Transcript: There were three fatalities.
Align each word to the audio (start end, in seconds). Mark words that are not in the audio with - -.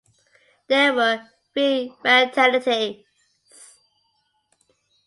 There 0.67 0.95
were 0.95 1.27
three 1.53 1.93
fatalities. 2.01 3.05